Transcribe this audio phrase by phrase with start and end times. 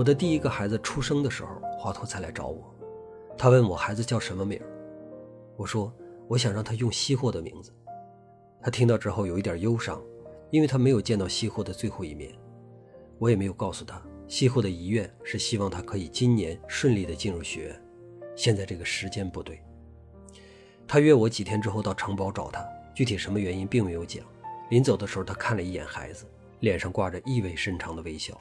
[0.00, 2.74] 我的第一个孩子出生的时候，华佗才来找我。
[3.36, 4.58] 他问我孩子叫什么名
[5.58, 5.92] 我说
[6.26, 7.70] 我想让他用西货的名字。
[8.62, 10.02] 他听到之后有一点忧伤，
[10.48, 12.32] 因为他没有见到西货的最后一面。
[13.18, 17.82] 我也没有告诉他，西货的遗愿是希望他可以今年顺利的进入学院。
[18.34, 19.62] 现在这个时间不对。
[20.88, 24.24] 他约我几天之后到城堡找他，具体什么原因并没有讲。
[24.70, 26.24] 临走的时候，他看了一眼孩子，
[26.60, 28.40] 脸上挂着意味深长的微笑。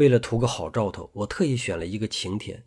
[0.00, 2.64] 为了图个好兆头，我特意选了一个晴天。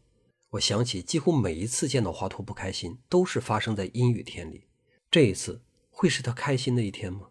[0.51, 4.67] 我想起，几乎每一次见到华佗不开心，都是发生在阴雨天里。
[5.09, 7.29] 这一次会是他开心的一天吗？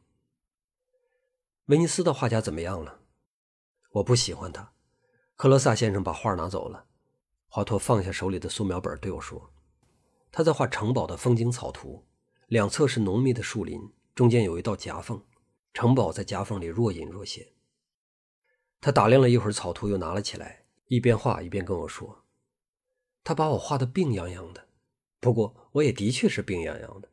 [1.66, 3.02] 威尼斯的画家怎么样了？
[3.93, 4.73] 我不喜欢他。
[5.37, 6.87] 克罗萨先生把画拿走了。
[7.46, 9.52] 华佗放下手里的素描本，对我说
[10.32, 12.05] ：“他在画城堡的风景草图，
[12.49, 13.80] 两侧是浓密的树林，
[14.16, 15.23] 中间有一道夹缝，
[15.73, 17.46] 城堡在夹缝里若隐若现。”
[18.83, 22.25] 他打量了一会儿草图，又拿了起来，一边画一边跟我说
[23.23, 24.66] ：“他把我画得病怏怏的，
[25.21, 27.09] 不过我也的确是病怏怏的。”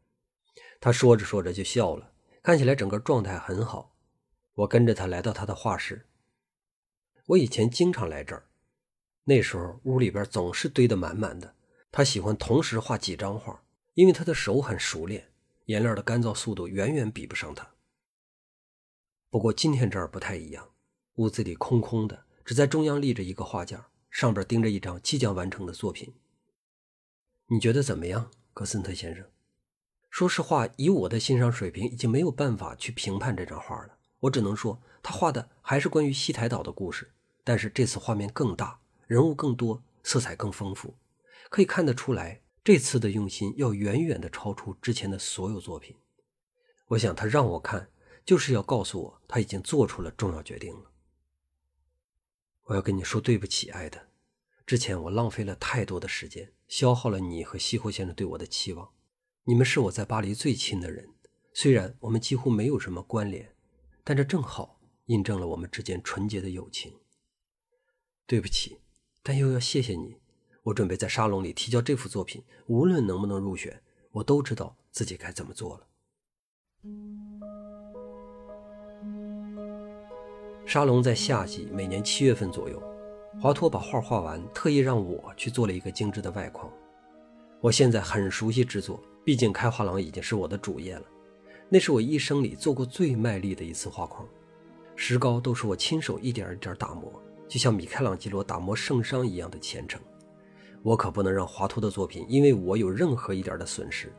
[0.81, 2.11] 他说着说着就笑了，
[2.41, 3.95] 看起来整个状态很好。
[4.55, 6.07] 我跟着他来到他的画室。
[7.27, 8.49] 我以前经常来这儿，
[9.25, 11.53] 那时候屋里边总是堆得满满的。
[11.91, 15.31] 他喜欢同时画几张画，因为他的手很熟练，
[15.65, 17.75] 颜料的干燥速度远远比不上他。
[19.29, 20.71] 不过今天这儿不太一样。
[21.19, 26.13] 屋子里空空的，只在中央立着一个画架，上边钉着一张即将完成的作品。
[27.47, 29.25] 你觉得怎么样，格森特先生？
[30.09, 33.97] 说实话，以我的欣赏水平，已经没有办法去评判这张画了。
[34.21, 37.11] 我只能说，他画的还是关于西台岛的故事，
[37.43, 40.95] 但是这次画面更大，人物更多，色彩更丰富，
[41.49, 45.97] 可以看得出来，这次的用心要远远的超出之前的所有作品。
[46.87, 47.89] 我想，他让我看，
[48.23, 50.88] 就是要告诉我，他已经做出了重要决定了。
[52.69, 54.09] 我要跟你说对不起，爱的。
[54.63, 58.91] 之前我浪费了太多的时间，消耗了你和西霍先生对我的期望。
[59.45, 61.09] 你们是我在巴黎最亲的人，
[61.51, 63.55] 虽然我们几乎没有什么关联，
[64.03, 66.93] 但这正好印证了我们之间纯洁的友情。
[68.27, 68.77] 对不起，
[69.23, 70.17] 但又要谢谢你。
[70.61, 73.81] 我准备在沙龙里提交这幅作品，无论能不能入选，
[74.11, 75.87] 我都知道自己该怎么做了。
[80.69, 82.79] 沙龙在夏季，每年七月份左右。
[83.41, 86.71] 华托把画画完，特意让我去做了一个精致的外框。
[87.59, 91.01] 我现在很熟悉制作，毕竟开画廊已经是我的主业了。
[91.69, 94.23] 那是我一生里做过最卖力的一次画框，
[94.95, 97.11] 石膏都是我亲手一点一点打磨，
[97.47, 99.99] 就像米开朗基罗打磨圣殇一样的虔诚。
[100.83, 104.13] 我可不能让华托的作品因为我有任何一点的损失。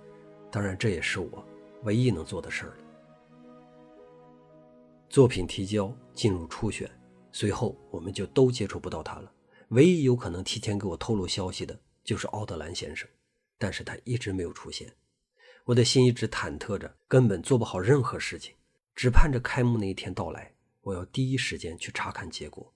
[0.50, 1.44] 当然，这也是我
[1.84, 2.74] 唯一能做的事儿了。
[5.08, 6.86] 作品提交进入初选，
[7.32, 9.32] 随后我们就都接触不到他了。
[9.68, 13.08] 唯一有可能提前给我透露消息的就是奥德兰先生，
[13.56, 14.94] 但是他一直没有出现。
[15.64, 18.54] 我的心一直忐忑着，根本做不好任何事情，
[18.94, 22.74] 只盼着开幕那一天到来，我要第一时间去查看结果。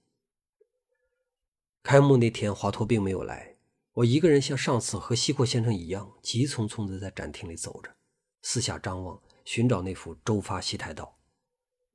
[1.83, 3.59] 开幕那天，华佗并没有来，
[3.93, 7.95] 我一个人像上次和西阔先生一样，急匆匆地在展厅里走着，
[8.41, 11.19] 四下张望，寻找那幅《周发西台道》。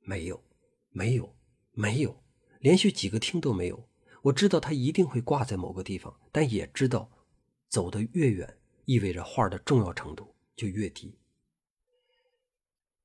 [0.08, 0.40] 没有，
[0.90, 1.34] 没有，
[1.80, 2.22] 没有，
[2.58, 3.88] 连续几个厅都没有。
[4.24, 7.10] 我知道他一定会挂在某个地方，但也知道，
[7.70, 11.16] 走得越远，意味着画的重要程度就越低。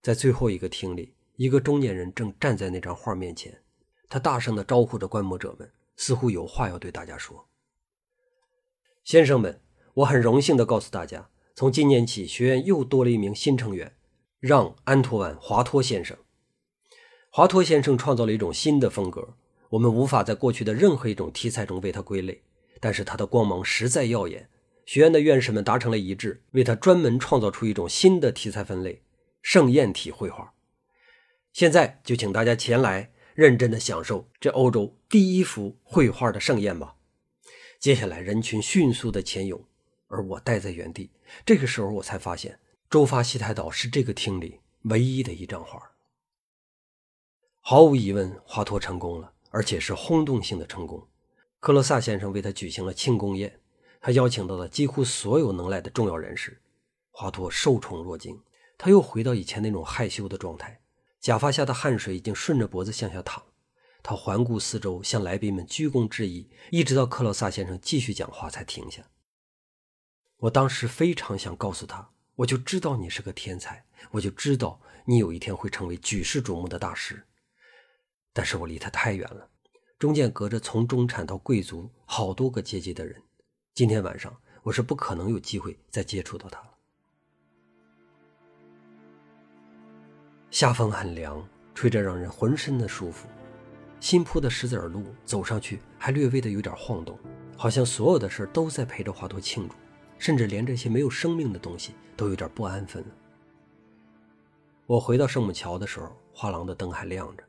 [0.01, 3.63] 在最后一个厅里，一个中年人正站在那张画面前，
[4.09, 7.47] 他大声地招呼着观摩者们，似乎有话要对大家说
[9.05, 9.61] ：“先生们，
[9.93, 13.95] 我很荣幸地告诉大家，从今年起，学院又多了一名新成员，
[14.41, 16.17] 让·安托万·华托先生。”
[17.35, 19.35] 华托先生创造了一种新的风格，
[19.68, 22.41] 我们无法在过去的任何一种题材中为他归类，
[22.79, 24.47] 但是他的光芒实在耀眼。
[24.85, 29.02] 学院的院士们达成了一致，为他专门创造出一种新的题材分类——
[29.43, 30.53] 盛宴体绘画。
[31.52, 36.96] 现在就请大家前来，认真的享受这欧洲第一幅绘画的盛宴吧。
[37.81, 39.61] 接下来，人群迅速的前涌，
[40.08, 41.11] 而我待在原地。
[41.46, 42.58] 这个时候，我才发现，
[42.90, 45.91] 周发西台岛是这个厅里唯一的一张画。
[47.67, 51.08] 毫无疑问，华佗成功了，而且是轰动性的成功。
[51.59, 53.59] 克罗萨先生为他举行了庆功宴，
[54.00, 56.62] 他邀请到了几乎所有能来的重要人士。
[57.09, 58.40] 华佗受宠若惊，
[58.78, 60.79] 他又回到以前那种害羞的状态，
[61.20, 63.41] 假发下的汗水已经顺着脖子向下淌。
[64.03, 69.02] 他环顾四周，向来宾们鞠躬致意，一直到克罗萨先生继续讲话才停下。
[70.38, 77.26] 我当时非常想告诉他，我就知道你是个天才，我就知道你有一天会成为举世瞩目的大师。
[78.35, 79.49] 但是我离他太远了。
[79.97, 83.16] 中间隔着从中产到贵族好多个阶级的人。
[83.73, 86.67] 今天晚上我是不可能有机会再接触到他了。
[90.52, 93.26] 夏风很凉，吹着让人浑身的舒服。
[94.02, 97.17] 新铺的石子儿路走上去还略微的有点晃动，
[97.55, 99.76] 好像所有的事都在陪着华佗庆祝，
[100.20, 103.09] 甚至连这些没有生命的东西都有点不安分了。
[104.85, 107.43] 我回到圣母桥的时候，画廊的灯还亮着。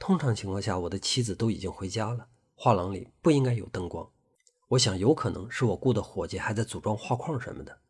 [0.00, 4.10] 通常情况下，我的妻子都已经回家了，画廊里不应该有灯光。
[4.68, 7.80] 我想，有可能是我雇的伙计还在组装画框什么的，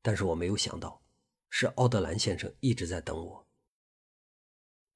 [0.00, 1.02] 但是我没有想到，
[1.50, 3.46] 是奥德兰先生一直在等我。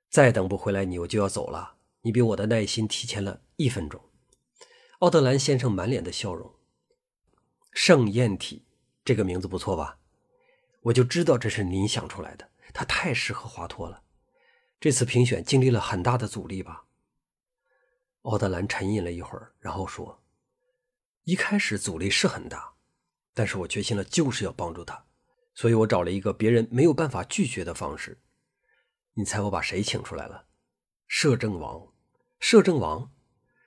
[0.09, 1.79] 再等不回来，你我就要走了。
[2.03, 4.01] 你比我的耐心提前了一分钟。
[5.01, 6.55] 奥德兰先生满脸的笑容。
[7.73, 8.65] 盛宴体
[9.05, 9.99] 这个名字不错吧？
[10.83, 12.49] 我就知道这是您想出来的。
[12.73, 14.02] 他太适合华佗了。
[14.83, 16.87] 这次评选经历了很大的阻力吧？
[18.23, 20.21] 奥德兰沉吟了一会儿，然后说
[21.23, 22.73] ：“一开始阻力是很大，
[23.33, 25.05] 但是我决心了，就是要帮助他，
[25.55, 28.19] 所以我找了一个别人没有办法拒绝的方式。”
[29.15, 30.47] 你猜我把谁请出来了？
[31.07, 31.93] 摄政王，
[32.41, 33.13] 摄政王，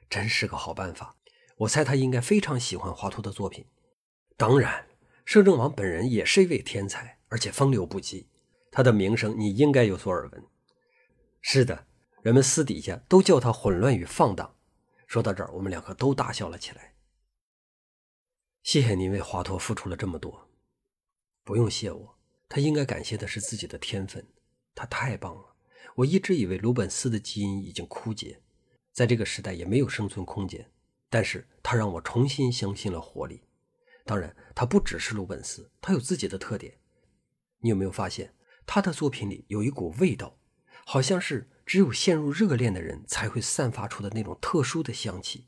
[0.10, 1.16] 真是个好办法。
[1.60, 3.66] 我猜他应该非常喜欢华佗的作品。
[4.36, 4.86] 当然，
[5.24, 8.26] 摄政王本人也是一位天才，而且风流不羁。
[8.70, 10.46] 他的名声你应该有所耳闻。
[11.48, 11.86] 是的，
[12.24, 14.56] 人们私底下都叫他混乱与放荡。
[15.06, 16.96] 说到这儿，我们两个都大笑了起来。
[18.64, 20.50] 谢谢您为华佗付出了这么多。
[21.44, 22.18] 不用谢我，
[22.50, 24.28] 他应该感谢的是自己的天分。
[24.74, 25.56] 他太棒了！
[25.98, 28.42] 我一直以为鲁本斯的基因已经枯竭，
[28.92, 30.72] 在这个时代也没有生存空间。
[31.12, 33.44] 但是他让我重新相信了活力。
[34.04, 36.80] 当然，他不只是鲁本斯，他有自己的特点。
[37.60, 38.34] 你有没有发现，
[38.66, 40.40] 他的作品里有一股味道，
[40.86, 45.48] 好像是只有陷入热恋的人才会散发出的那种特殊的香气，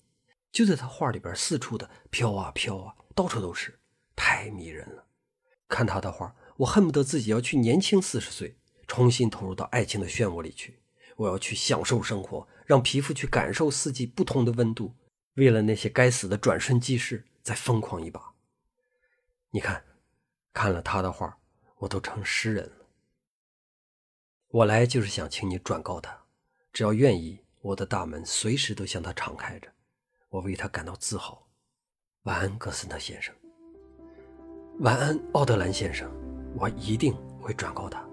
[0.51, 3.79] 就在他画里边四处的飘啊飘啊，到处都是，
[4.15, 5.05] 太迷人了。
[5.69, 8.57] 看他的画，我恨不得自己要去年轻四十岁。
[8.87, 10.79] 重新投入到爱情的漩涡里去，
[11.17, 14.95] 我要去享受生活，让皮肤去感受四季不同的温度。
[15.33, 18.33] 为了那些该死的转瞬即逝，再疯狂一把。
[19.51, 19.83] 你看，
[20.53, 21.37] 看了他的画，
[21.79, 22.86] 我都成诗人了。
[24.49, 26.17] 我来就是想请你转告他，
[26.71, 29.67] 只要愿意，我的大门随时都向他敞开着。
[30.29, 31.45] 我为他感到自豪。
[32.23, 33.35] 晚安，格森特先生。
[34.79, 36.09] 晚安，奥德兰先生。
[36.55, 38.06] 我一定会转告他。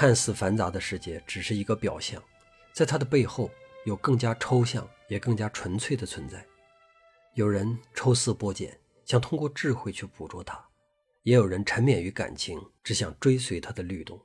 [0.00, 2.22] 看似繁杂的世界只是一个表象，
[2.72, 3.50] 在它的背后
[3.84, 6.42] 有更加抽象也更加纯粹的存在。
[7.34, 10.56] 有人抽丝剥茧，想通过智慧去捕捉它；
[11.22, 14.18] 也有人沉湎于感情，只想追随它的律动。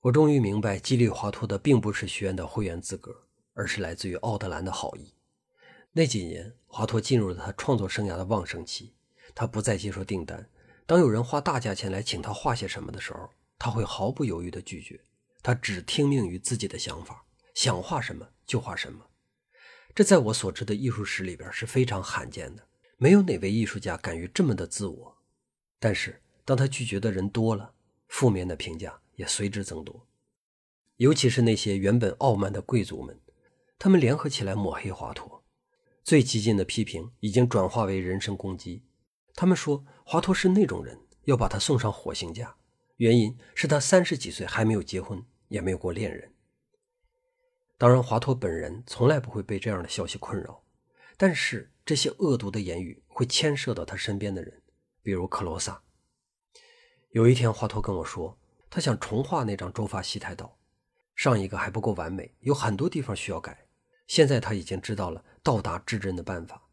[0.00, 5.14] 我终于明白，激励华佗的并不是学院的会员资格，而是来自于奥德兰的好意。
[5.92, 8.92] 那几年，华佗进入了他创作生涯的旺盛期，
[9.34, 10.46] 他不再接受订单。
[10.84, 15.00] 当有人花大价钱来请他画些什么的时候，他会毫不犹豫地拒绝，
[15.42, 17.24] 他只听命于自己的想法，
[17.54, 19.04] 想画什么就画什么。
[19.94, 25.18] 这在我所知的艺术史里边是非常罕见的，没有哪位艺术家敢于这么的自我。
[25.80, 27.74] 但是，当他拒绝的人多了，
[28.06, 30.06] 负面的评价也随之增多。
[30.96, 33.20] 尤其是那些原本傲慢的贵族们，
[33.78, 35.42] 他们联合起来抹黑华佗，
[36.04, 38.84] 最激进的批评已经转化为人身攻击。
[39.34, 42.56] 他们说华佗是那种人，要把他送上火刑架。
[42.98, 46.32] 原因是他三十几岁还没有结婚，也没有过恋人。
[47.76, 50.64] 当然，华佗本人从来不会被这样的消息困扰，
[51.16, 54.62] 但是这些恶毒的言语会牵涉到他身边的人，
[55.00, 55.80] 比如克罗萨。
[57.10, 58.36] 有一天，华佗跟我说，
[58.68, 60.58] 他想重画那张周发西台岛，
[61.14, 63.66] 上一个还不够完美，有很多地方需要改。
[64.08, 66.68] 现在他已经知道了到达至真的办法，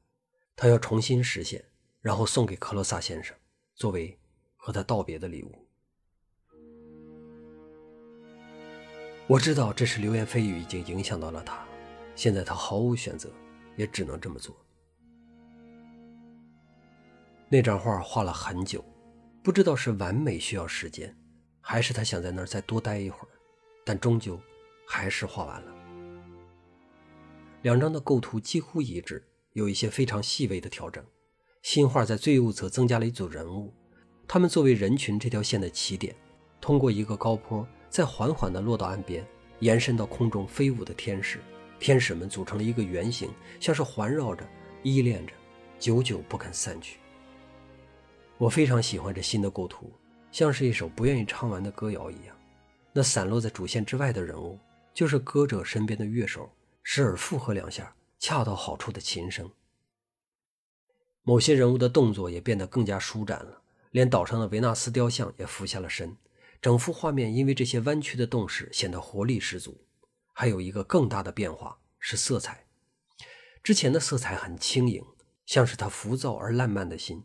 [0.55, 1.63] 他要重新实现，
[2.01, 3.37] 然后送给克罗萨先生，
[3.75, 4.19] 作为
[4.55, 5.64] 和他道别的礼物。
[9.27, 11.65] 我知道这是流言蜚语已经影响到了他，
[12.15, 13.27] 现在他毫无选择，
[13.75, 14.55] 也只能这么做。
[17.49, 18.85] 那张画画了很久，
[19.41, 21.15] 不知道是完美需要时间，
[21.59, 23.27] 还是他想在那儿再多待一会儿，
[23.83, 24.39] 但终究
[24.87, 25.71] 还是画完了。
[27.63, 31.03] 两张的构图几乎一致，有一些非常细微的调整。
[31.63, 33.73] 新画在最右侧增加了一组人物，
[34.27, 36.15] 他们作为人群这条线的起点，
[36.61, 39.25] 通过一个高坡，再缓缓地落到岸边，
[39.59, 41.39] 延伸到空中飞舞的天使。
[41.79, 44.45] 天使们组成了一个圆形，像是环绕着、
[44.83, 45.31] 依恋着，
[45.79, 46.99] 久久不肯散去。
[48.37, 49.89] 我非常喜欢这新的构图，
[50.29, 52.35] 像是一首不愿意唱完的歌谣一样。
[52.91, 54.59] 那散落在主线之外的人物，
[54.93, 56.51] 就是歌者身边的乐手，
[56.83, 59.49] 时而附和两下，恰到好处的琴声。
[61.23, 63.61] 某些人物的动作也变得更加舒展了，
[63.91, 66.13] 连岛上的维纳斯雕像也俯下了身。
[66.65, 69.85] 整幅画面因为这些弯曲的动势显得活力十足。
[70.33, 72.65] 还有一个更大的变化是色彩，
[73.61, 75.05] 之前的色彩很轻盈，
[75.45, 77.23] 像是他浮躁而烂漫的心。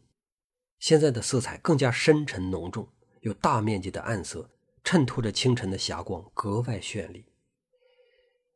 [0.79, 2.87] 现在的色彩更加深沉浓重，
[3.23, 4.51] 有大面积的暗色，
[4.85, 7.25] 衬托着清晨的霞光，格外绚丽。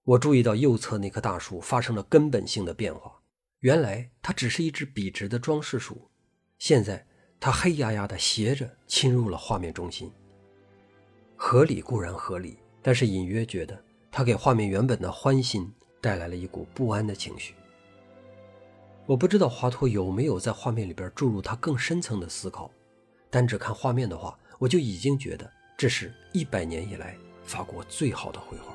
[0.02, 3.22] 我注意到右侧那棵大树发生了根本性的变化。
[3.60, 6.10] 原来它只是一只笔直的装饰树，
[6.58, 7.06] 现在
[7.40, 10.12] 它黑压压的斜着侵入了画面中心。
[11.46, 13.78] 合理固然合理，但是隐约觉得
[14.10, 15.70] 它给画面原本的欢欣
[16.00, 17.54] 带来了一股不安的情绪。
[19.04, 22.70] 我不知道华托有没有在画面里边注入他更深层的思考，
[23.28, 28.74] 单只看画面的话，我就已经觉得这是一百年以来法国最好的绘画。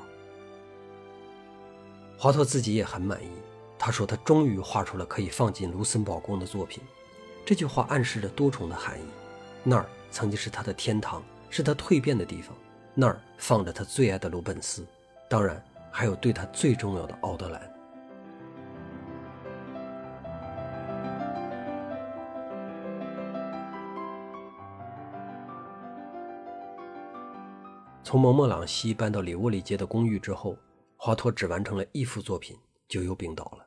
[2.16, 3.28] 华托自己也很满意。
[3.80, 6.80] 他说：“他终于画出了可以放进卢森堡宫的作品。”
[7.44, 9.04] 这句话暗示着多重的含义。
[9.64, 12.56] 那儿曾经是他的天堂，是他蜕变的地方。
[12.94, 14.86] 那儿放着他最爱的鲁本斯，
[15.28, 17.60] 当然还有对他最重要的奥德兰。
[28.02, 30.56] 从蒙莫朗西搬到里沃里街的公寓之后，
[30.96, 33.64] 华托只完成了一幅作品，就又病倒了。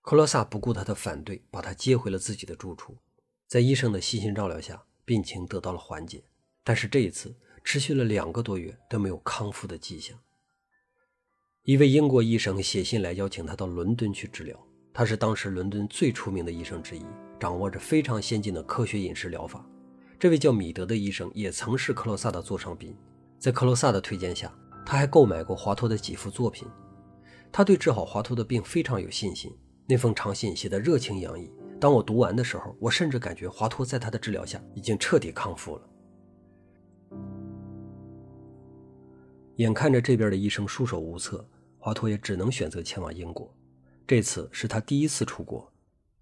[0.00, 2.96] 克罗萨不顾他的反对，把他接回了自己的住处。
[3.46, 6.24] 在医生的细心照料下，病情得到了缓解。
[6.64, 10.18] 但是这一次持续了两个多月都没有康复的迹象。
[11.64, 14.58] 一位英国医生写信来邀请他到伦敦去治疗。
[14.94, 17.02] 他是当时伦敦最出名的医生之一，
[17.40, 19.64] 掌握着非常先进的科学饮食疗法。
[20.18, 22.94] 这位叫米德的医生也曾是克罗萨的座上宾。
[23.38, 24.54] 在克罗萨的推荐下，
[24.84, 26.68] 他还购买过华托的几幅作品。
[27.50, 29.50] 他对治好华托的病非常有信心。
[29.86, 31.50] 那封长信写得热情洋溢。
[31.80, 35.88] 当我读完的时候，我甚至感觉华托在他的治疗下已经彻底康复了。
[39.56, 41.46] 眼看着这边的医生束手无策，
[41.78, 43.54] 华佗也只能选择前往英国。
[44.06, 45.72] 这次是他第一次出国，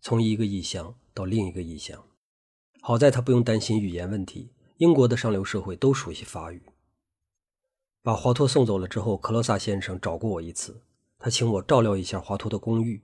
[0.00, 2.02] 从一个异乡到另一个异乡。
[2.80, 6.62] 好在他不用担心语言问题，英国的上流社会都熟悉法语。
[8.02, 10.82] 把华佗送走了之后，克罗萨先生找过我一次，
[11.18, 13.02] 他请我照料一下华佗的公寓。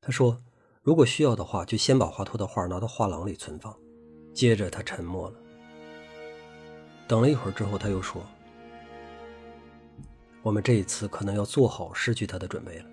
[0.00, 0.42] 他说
[0.82, 3.74] ：“如果需要的话，就先把华佗的画拿到画廊里存放。”
[4.34, 5.38] 接着他沉默了。
[7.08, 8.20] 等了一会儿之后，他又说
[10.44, 12.84] ：“我们这一次可能要做好失去他的准备了。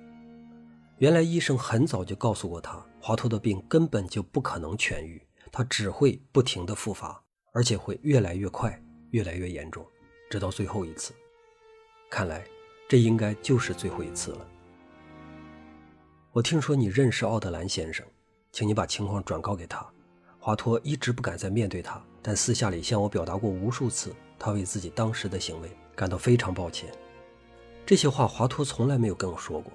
[0.99, 9.85] 原来医生很早就告诉过他，华托的病根本就不可能痊愈，他只会不停的复发，而且会越来越快，越来越严重，
[10.29, 11.13] 直到最后一次。
[12.09, 12.41] 看来，
[12.87, 14.47] 这应该就是最后一次了。”
[16.31, 18.05] 我听说你认识奥德兰先生，
[18.53, 19.85] 请你把情况转告给他。
[20.39, 26.89] 华托一直不敢再面对他，但私下里向我表达过无数次，他为自己当时的行为感到非常抱歉。
[27.85, 29.71] 这些话华托从来没有跟我说过。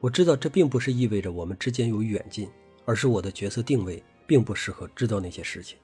[0.00, 2.48] 我知道这并不是意味着我们之间有远近，
[2.84, 5.76] 而是我的角色定位并不适合知道那些事情。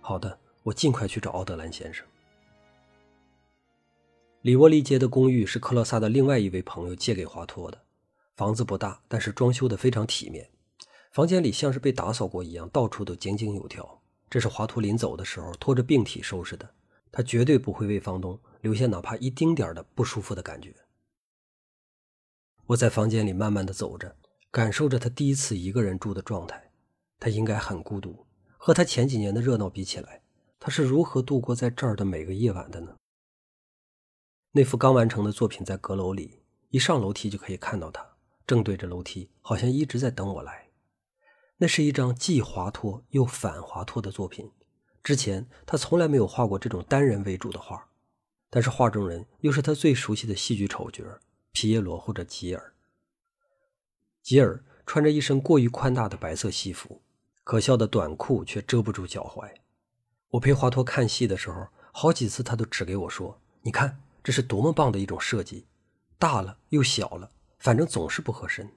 [0.00, 2.04] 好的，我尽快去找奥德兰先生。
[4.42, 7.80] 里沃利街的公寓是克洛萨的另外一位朋友借给华托的。
[8.36, 10.48] 房子不大，但是装修的非常体面。
[11.12, 14.02] 房间里像是被打扫过一样，到处都井井有条。
[14.28, 16.68] 这是华佗临走的时候拖着病体收拾的。
[17.12, 20.74] 他绝对不会为房东留下哪怕一丁点的不舒服的感觉。
[22.68, 24.16] 我在房间里慢慢的走着，
[24.50, 26.72] 感受着他第一次一个人住的状态。
[27.20, 30.22] 他应该很孤独，和他前几年的热闹比起来，
[30.58, 32.96] 他是如何度过在这儿的每个夜晚的呢？
[34.52, 36.40] 那幅刚完成的作品在阁楼里，
[36.70, 38.16] 一上楼梯就可以看到他。
[38.46, 40.70] 正对着楼梯，好像一直在等我来。
[41.58, 44.50] 那是一张既滑脱又反滑脱的作品。
[45.02, 47.90] 之前他从来没有画过这种单人为主的画，
[48.54, 51.02] 但是画中人又是他最熟悉的戏剧丑角
[51.50, 52.72] 皮耶罗或者吉尔。
[54.22, 57.02] 吉尔穿着一身过于宽大的白色西服，
[57.42, 59.52] 可笑的短裤却遮不住脚踝。
[60.28, 65.66] 我陪华佗看戏的时候，好几次他都指给我说：“你看，这是多么棒的一种设计，
[66.16, 68.70] 大了又小了，反正总是不合身。”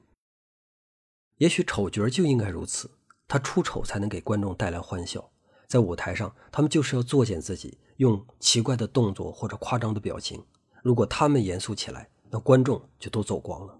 [1.38, 2.90] 也许丑角就应该如此，
[3.28, 5.30] 他出丑才能给观众带来欢笑。
[5.68, 10.44] 在舞台上，他们就是要作践自己，用奇怪的动作或者夸张的表情。
[10.82, 13.80] 如果他们严肃起来，那观众就都走光了。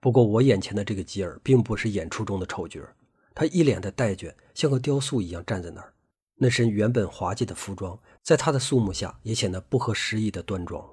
[0.00, 2.80] 不过，我眼前的这个吉尔并不是演出中的丑角，
[3.34, 5.94] 他一脸的呆倦，像个雕塑一样站在那儿。
[6.36, 10.86] 那身原本滑稽的服装，在他的肃穆下也显得不合时宜的端庄。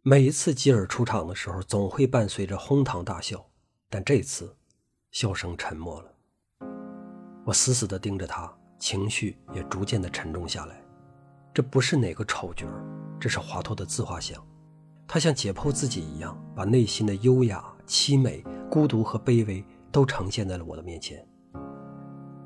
[0.00, 3.50] 每一次吉尔出场的时候，总会伴随着哄堂大笑，
[3.90, 4.56] 但这次，
[5.10, 6.15] 笑声沉默了。
[7.46, 10.82] 我死死地盯着他，情绪也逐渐地沉重下来。
[11.54, 12.66] 这不是哪个丑角，
[13.20, 14.44] 这是华佗的自画像。
[15.06, 21.24] 他像解剖自己一样，把内心的优雅、凄美、孤独和卑微都呈现在了我的面前。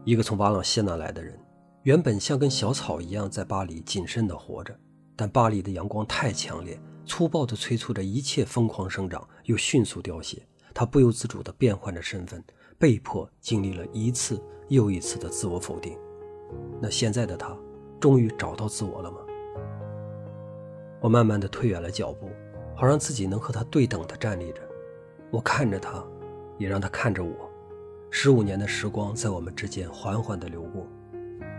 [0.04, 1.40] 一个从瓦朗谢纳来的人，
[1.84, 4.78] 原本像根小草一样在巴黎谨慎地活着，
[5.16, 10.46] 但巴黎的阳光太强烈，粗暴地催促着一切疯狂生长，又迅速凋谢。
[10.74, 12.44] 他不由自主地变换着身份，
[12.78, 15.96] 被迫经历了一次又一次的自我否定。
[16.80, 17.56] 那现在的他，
[18.00, 19.18] 终于找到自我了吗？
[21.00, 22.28] 我慢慢的退远了脚步。
[22.72, 24.62] 好让自己能和他对等的站立着，
[25.30, 26.02] 我看着他，
[26.56, 27.30] 也让他看着我。
[28.08, 30.86] 十五年的时光在我们之间缓缓的流过，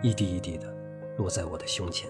[0.01, 0.75] 一滴一滴的
[1.19, 2.09] 落在我的胸前。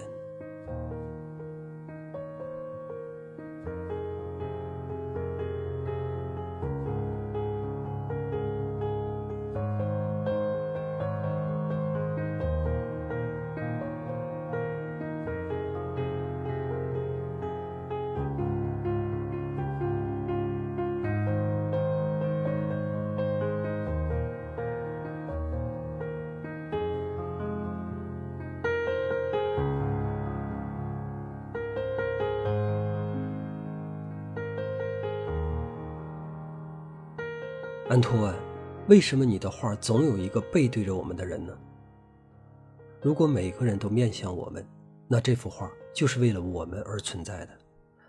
[37.92, 38.34] 安托万，
[38.88, 41.54] 为什么你的画总有一个背对着我们的人呢？
[43.02, 44.66] 如果每个人都面向我们，
[45.10, 47.52] 那这幅画就是为了我们而存在的。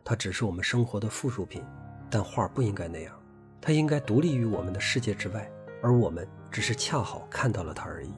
[0.04, 1.64] 它只是我们生活的附属品，
[2.08, 3.12] 但画不应该那样，
[3.60, 5.50] 它应该独立于我们的世界之外，
[5.82, 8.14] 而我们只是恰好看到了它而已。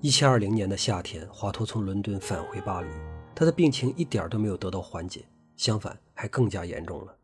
[0.00, 2.88] 一七二零年的夏天，华佗从伦敦返回巴黎。
[3.40, 5.24] 他的病情一点都没有得到缓解，
[5.56, 7.16] 相反还更加严重了。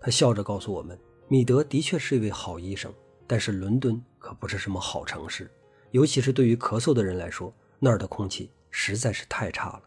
[0.00, 2.94] 他笑着告诉我们：“米德的确是一位好医生，
[3.26, 5.50] 但是伦敦可不是什么好城市，
[5.90, 9.82] 尤其是对于咳嗽的人来说，那儿的空气实在是太差了。”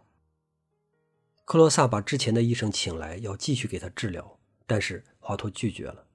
[1.47, 4.37] 克罗萨把之前的医生请来，要继续给他治疗，
[4.67, 6.05] 但是华佗拒绝了。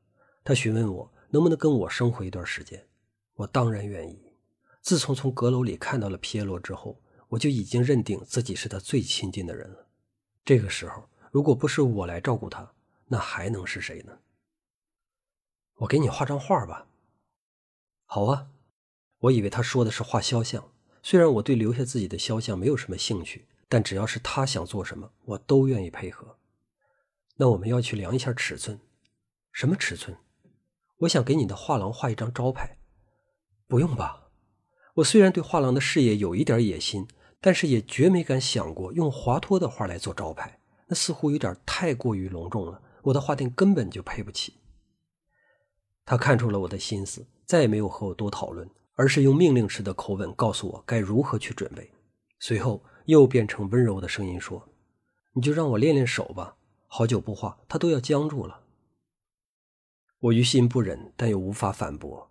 [0.44, 2.86] 他询问我能不能跟我生活一段时间，
[3.36, 4.30] 我当然愿意。
[4.82, 7.00] 自从从阁楼里看到了皮耶罗之后。
[7.34, 9.88] 我就已经认定自己是他最亲近的人了。
[10.44, 12.72] 这个时候，如果不是我来照顾他，
[13.06, 14.18] 那还能是谁呢？
[15.78, 16.86] 我给你画张画吧。
[18.04, 18.48] 好啊，
[19.18, 20.70] 我以为他说的是画肖像。
[21.02, 26.38] 虽然我对留下自己的肖像没有什么兴趣，但只要是他想做什么，我都愿意配合。
[27.36, 28.78] 那我们要去量一下尺寸。
[29.50, 30.16] 什么尺寸？
[30.98, 32.78] 我想给你的画廊画一张招牌。
[33.66, 34.30] 不用吧。
[34.94, 37.08] 我虽然对画廊的事业有一点野心，
[37.44, 42.80] 但是也绝没敢想过用华佗的画来做招牌，那似乎有点太过于隆重了。
[43.02, 44.54] 我的画店根本就配不起。
[46.06, 51.90] 他看出了我的心思，再也没有和我多讨论，而是用命令式的口吻告诉我该如何去准备。
[52.38, 54.66] 随后又变成温柔的声音说
[55.36, 58.62] ：“你就让我练练手吧，好久不画，他都要僵住了。”
[60.18, 62.30] 我于心不忍，但又无法反驳。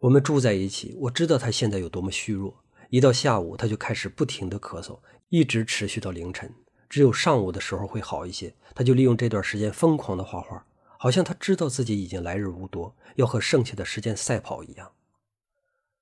[0.00, 2.64] 我们住在一起，我知道他现在有多么虚弱。
[2.90, 4.98] 一到下午，他就开始不停的咳嗽，
[5.28, 6.52] 一直持续到凌晨。
[6.88, 10.64] 只有上午的时候会好一些，他就利用这段时间疯狂的画画，
[10.96, 14.90] 好像他知道自己已经来日无多，要和剩下的时间赛跑一样。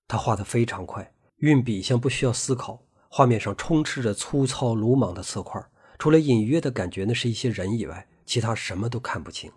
[0.06, 5.60] 他画的非常快，运笔像不需要思考，画面上充斥着粗糙鲁莽的色块，
[5.98, 9.50] 除了隐约的感觉那是一些人以外，其他什么都看不清。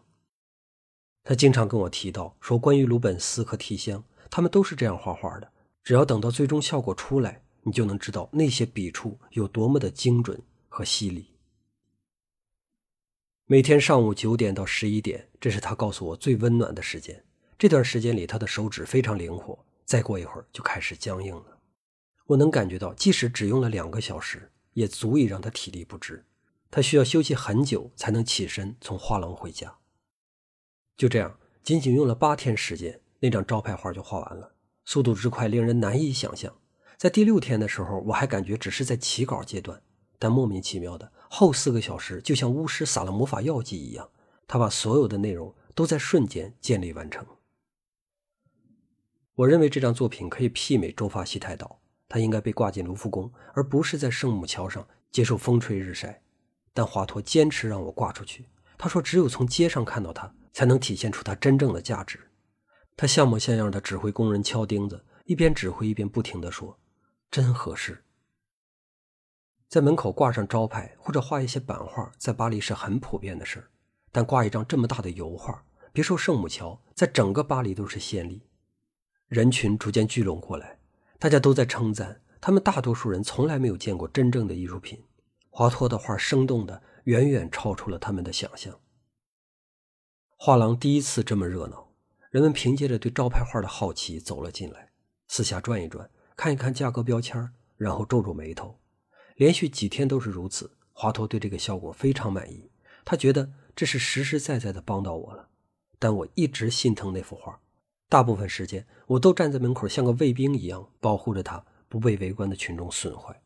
[1.24, 4.04] 他经常跟我提到说，关于鲁本斯和提香。
[4.32, 5.52] 他们都是这样画画的，
[5.90, 11.34] 只要等到最终效果出来，你就能知道那些笔触有多么的精准和犀利。
[13.48, 17.26] 每天上午九点到十一点，这是他告诉我最温暖的时间。
[17.58, 21.58] 这段时间里，他的手指非常灵活，再过一会儿就开始僵硬了。
[22.28, 26.24] 我能感觉到，即使只用了两个小时，也足以让他体力不支。
[26.70, 29.76] 他需要休息很久才能起身从画廊回家。
[30.96, 34.54] 就这样，仅仅用了八天时间，那张招牌画就画完了，
[34.92, 36.52] 速度之快令人难以想象。
[36.98, 39.80] 在第六天的时候，我还感觉只是在起稿阶段，
[40.18, 44.10] 但莫名其妙的后四个小时就像巫师撒了魔法药剂一样，
[44.48, 47.24] 他把所有的内容都在瞬间建立完成。
[49.36, 51.68] 我认为这张作品可以媲美《周发西太岛》，
[52.08, 56.20] 它应该被挂进卢浮宫，而不是在圣母桥上接受风吹日晒。
[56.74, 62.20] 但华佗坚持让我挂出去，他说只有从街上看到它，才能体现出它真正的价值。
[63.00, 66.78] 他像模像样的指挥工人敲钉子，一边指挥一边不停地说。
[67.32, 68.04] 真合适。
[69.70, 73.70] 在门口挂上招牌或者画一些版画，在巴黎是很普遍的事。
[74.12, 78.42] 但挂一张这么大的油画，别说圣母桥，在整个巴黎都是先例。
[79.30, 80.78] 人群逐渐聚拢过来，
[81.18, 82.62] 大家都在称赞他们。
[82.62, 85.02] 大多数人从来没有见过真正的艺术品。
[85.50, 88.78] 华托的画生动的远远超出了他们的想象。
[90.36, 91.89] 画廊第一次这么热闹，
[92.30, 94.92] 人们凭借着对招牌画的好奇走了进来，
[95.28, 96.10] 四下转一转。
[96.36, 98.80] 看一看价格标签，然后皱皱眉头。
[99.36, 102.70] 连续几天都是如此，华佗对这个效果非常满意。
[103.04, 105.50] 他觉得这是实实在在的帮到我了。
[105.98, 107.60] 但我一直心疼那幅画，
[108.08, 113.42] 大部分时间我都站在门口，像个卫兵一样保护着它不被围观的群众损坏。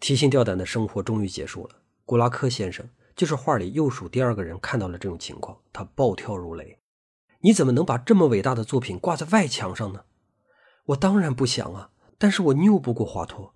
[0.00, 1.76] 提心吊胆的生活终于结束了。
[2.04, 6.76] 古拉克先生就是画里右数第二个人，看到了这种情况，他暴跳如雷
[7.40, 10.04] ：“你怎么能把这么伟大的作品挂在外墙上呢？”
[10.86, 13.50] 我当然不想啊，但是我拗不过华佗。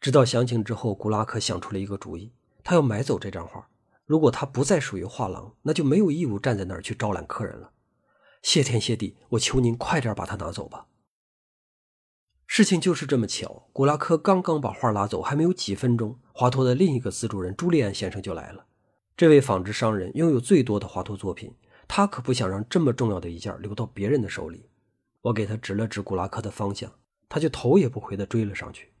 [0.00, 2.32] 知道详情之后，古拉克想出了一个主意，
[2.64, 3.68] 他要买走这张画。
[4.04, 7.70] 如果他不再属于画廊，那就没有义务站在那儿去招揽客人了。
[8.42, 10.86] 谢天谢地，我求您快点把它拿走吧。
[12.46, 18.66] 事情就是这么巧，古拉克刚刚把画拉走，还没有几分钟，华佗的另一个资助人朱利安先生就来了。
[19.16, 21.54] 这位纺织商人拥有最多的华佗作品，
[21.86, 24.68] 他可不想让这么重要的一件留到别人的手里。
[25.22, 26.92] 我给他指了指古拉克的方向，
[27.28, 28.92] 他就头也不回地追了上去。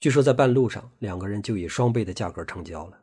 [0.00, 3.00] 据说在半路上，两个人就以双倍的价格成交了。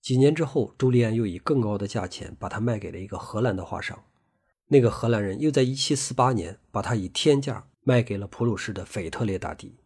[0.00, 4.04] 几年之后，朱利安又以更高的价钱把它卖给了一个荷兰的画商，
[4.68, 9.78] 那个荷兰人又在1748年把它以天价卖给了普鲁士的腓特烈大帝。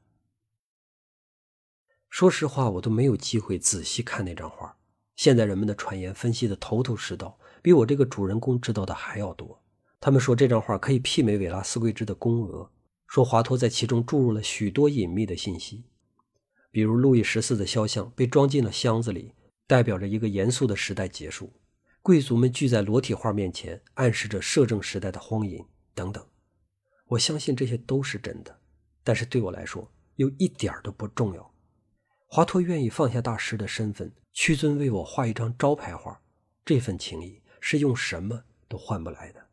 [2.10, 4.76] 说实话，我都没有机会仔细看那张画。
[5.14, 9.60] 现在人们的传言分析的头头是道，比我这个主人公知道的还要多。
[10.00, 12.64] 他们说这张画可以媲美维拉斯贵兹的《宫娥》，
[13.06, 15.84] 说华佗在其中注入了许多隐秘的信息，
[16.70, 19.32] 比如路易十四的肖像被装进了箱子里，
[19.66, 21.46] 代表着一个严肃的时代结束；
[22.00, 26.24] 贵族们聚在裸体画面前，暗示着摄政时代的荒淫等等。
[27.06, 28.60] 我相信这些都是真的，
[29.02, 31.54] 但是对我来说又一点都不重要。
[32.26, 36.20] 华佗愿意放下大师的身份，屈尊为我画一张招牌画，
[36.64, 37.40] 这份情谊
[37.70, 39.46] 是用什么都换不来的。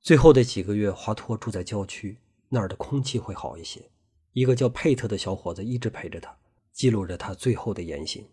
[0.00, 3.92] 最后的几个月，华佗住在郊区，那儿的空气会好一些。
[4.32, 6.36] 一个叫佩特的小伙子一直陪着他，
[6.72, 8.28] 记录着他最后的言行。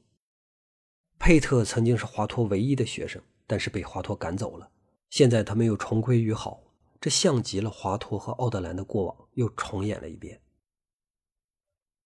[1.20, 4.72] 佩特曾经是华佗唯一的学生，但是被华佗赶走了。
[5.12, 6.64] 现在他们又重归于好，
[7.00, 10.42] 这像极了华佗和奥德兰的过往又重演了一遍。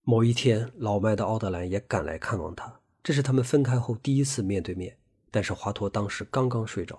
[0.01, 4.97] 某一天，老迈的奥德兰也赶来看望他，这是他们分开后第一次面对面。
[5.37, 6.97] 但是华佗当时刚刚睡着，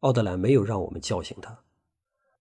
[0.00, 1.56] 奥德兰没有让我们叫醒他。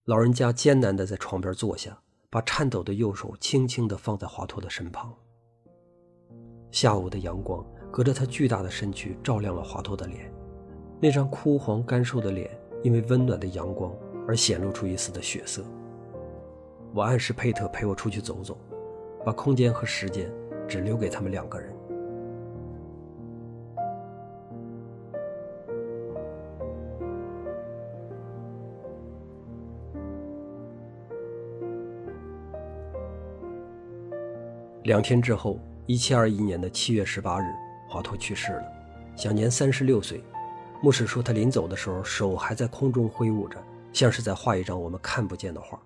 [0.05, 1.95] 老人家艰难地在床边坐下，
[2.31, 5.13] 把颤抖的右手轻轻地放在华佗的身旁。
[6.71, 10.33] 下午的阳光隔着他巨大的身躯，照亮了华佗的脸。
[10.99, 12.49] 那张枯黄干瘦的脸，
[12.81, 13.95] 因为温暖的阳光
[14.27, 15.63] 而显露出一丝的血色。
[16.91, 18.57] 我暗示佩特陪我出去走走，
[19.23, 20.27] 把空间和时间
[20.67, 21.71] 只留给他们两个人。
[34.85, 37.45] 两天之后，一七二一年的七月十八日，
[37.89, 38.63] 华佗去世了，
[39.15, 40.23] 享年三十六岁。
[40.79, 43.57] 牧师说，他临走的时候手还在空中挥舞着，
[43.91, 45.81] 像是在画一张我们看不见的画。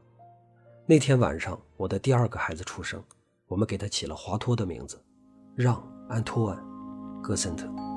[0.86, 3.02] 那天晚上，我的第二个孩子出生，
[3.48, 5.02] 我们给他起了华佗的名字，
[5.56, 5.76] 让·
[6.10, 6.58] 安托万·
[7.22, 7.89] 戈森特。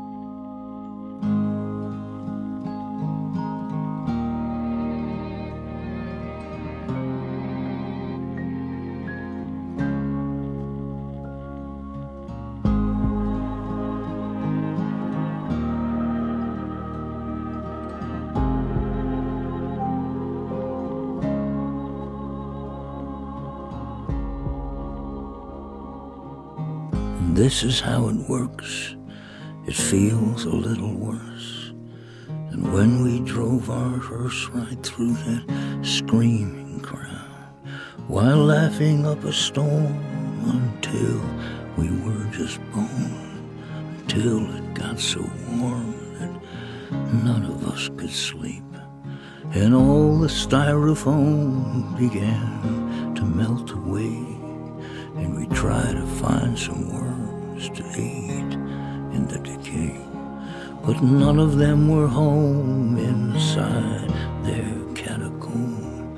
[27.42, 28.94] This is how it works.
[29.66, 31.72] It feels a little worse
[32.52, 37.50] And when we drove our hearse right through that screaming crowd,
[38.07, 39.98] while laughing up a storm
[40.46, 41.20] until
[41.76, 43.50] we were just born,
[43.98, 45.20] until it got so
[45.57, 46.31] warm that
[47.24, 48.62] none of us could sleep,
[49.52, 54.41] and all the styrofoam began to melt away,
[55.16, 58.53] and we tried to find some worms to eat
[59.16, 60.01] in the decay.
[60.85, 64.09] But none of them were home inside
[64.44, 66.16] their catacomb.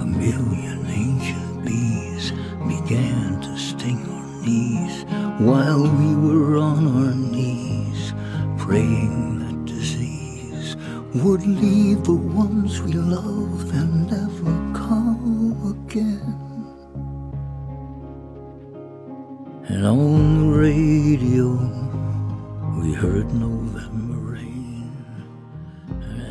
[0.00, 2.32] A million ancient bees
[2.68, 5.04] began to sting our knees
[5.40, 8.12] while we were on our knees,
[8.58, 10.76] praying that disease
[11.14, 13.35] would leave the ones we love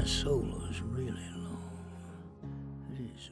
[0.05, 1.61] solo's really long.
[2.93, 3.29] It is